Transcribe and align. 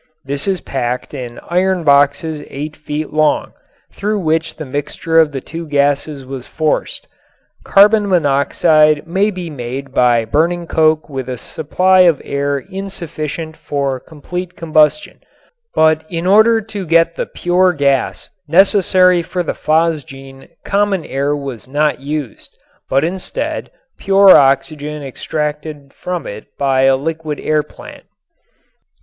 This 0.25 0.47
is 0.47 0.61
packed 0.61 1.13
in 1.13 1.39
iron 1.47 1.83
boxes 1.83 2.41
eight 2.49 2.75
feet 2.75 3.13
long, 3.13 3.53
through 3.91 4.17
which 4.17 4.55
the 4.55 4.65
mixture 4.65 5.19
of 5.19 5.31
the 5.31 5.41
two 5.41 5.67
gases 5.67 6.25
was 6.25 6.47
forced. 6.47 7.07
Carbon 7.63 8.09
monoxide 8.09 9.05
may 9.05 9.29
be 9.29 9.51
made 9.51 9.93
by 9.93 10.25
burning 10.25 10.65
coke 10.65 11.07
with 11.07 11.29
a 11.29 11.37
supply 11.37 11.99
of 11.99 12.19
air 12.25 12.57
insufficient 12.57 13.55
for 13.55 13.99
complete 13.99 14.57
combustion, 14.57 15.19
but 15.75 16.03
in 16.09 16.25
order 16.25 16.61
to 16.61 16.83
get 16.87 17.15
the 17.15 17.27
pure 17.27 17.71
gas 17.71 18.27
necessary 18.47 19.21
for 19.21 19.43
the 19.43 19.53
phosgene 19.53 20.47
common 20.65 21.05
air 21.05 21.35
was 21.35 21.67
not 21.67 21.99
used, 21.99 22.57
but 22.89 23.03
instead 23.03 23.69
pure 23.99 24.31
oxygen 24.35 25.03
extracted 25.03 25.93
from 25.93 26.25
it 26.25 26.47
by 26.57 26.85
a 26.85 26.95
liquid 26.97 27.39
air 27.39 27.61
plant. 27.61 28.05